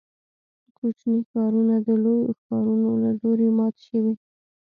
[0.77, 4.13] کوچني ښارونه د لویو ښارونو له لوري مات شوي.